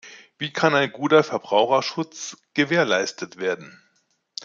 Wie 0.39 0.51
kann 0.51 0.73
ein 0.73 0.91
guter 0.91 1.23
Verbraucherschutz 1.23 2.35
gewährleistet 2.55 3.37
werden? 3.37 3.79